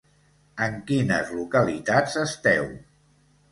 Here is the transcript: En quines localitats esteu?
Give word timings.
En 0.67 0.79
quines 0.87 1.29
localitats 1.41 2.19
esteu? 2.25 2.69